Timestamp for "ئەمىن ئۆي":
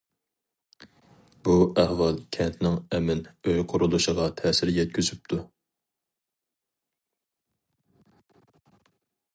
2.97-3.61